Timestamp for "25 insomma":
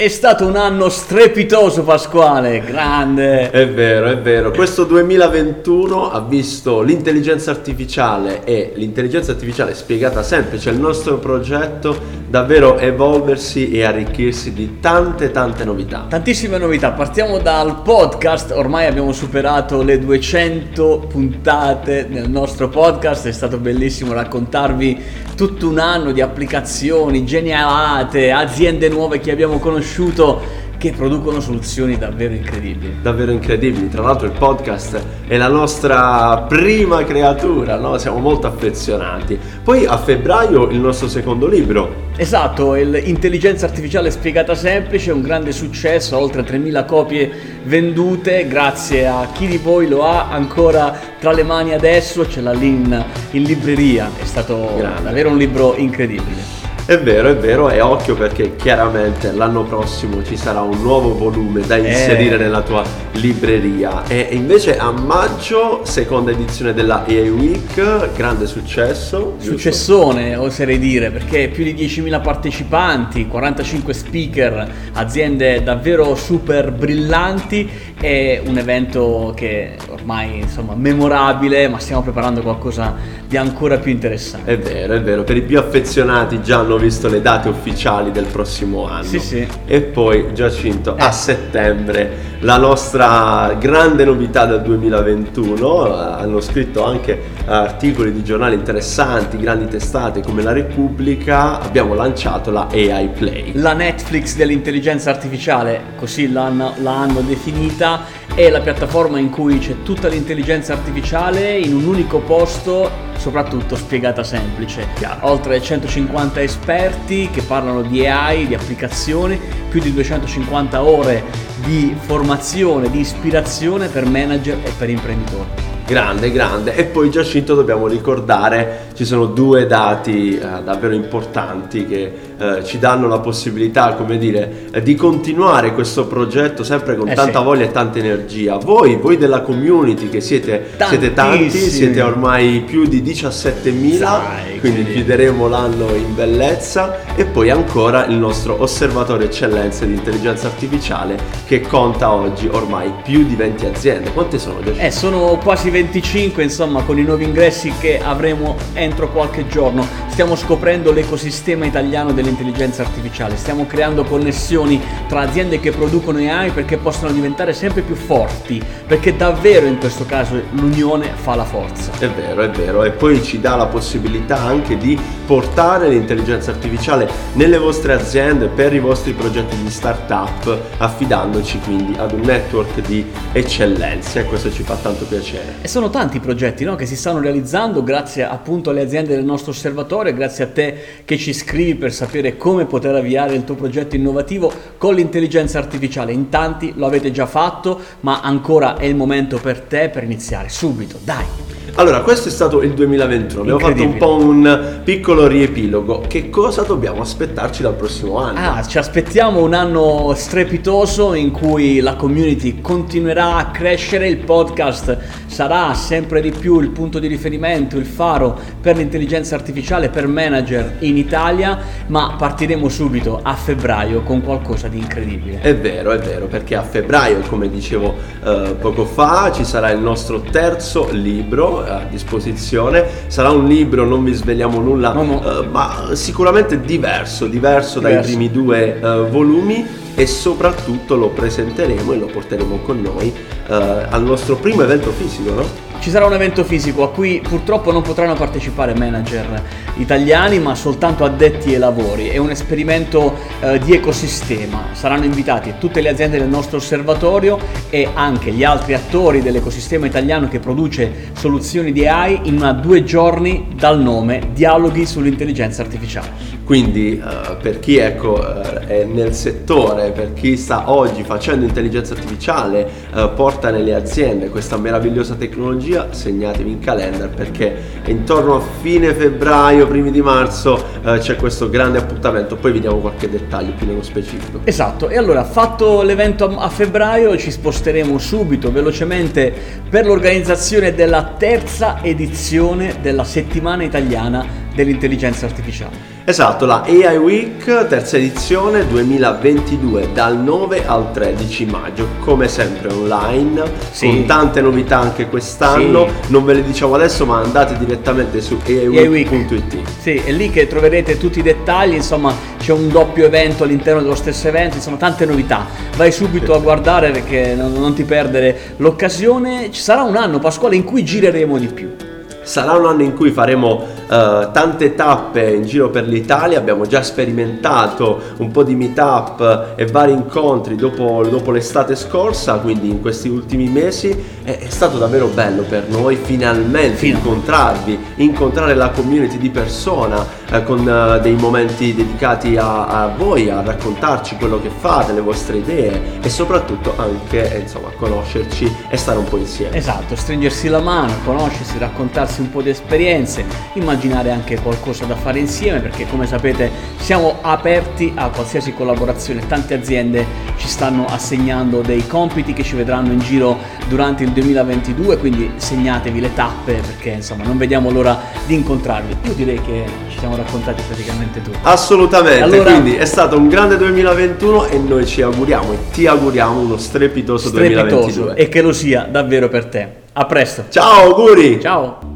155.80-156.82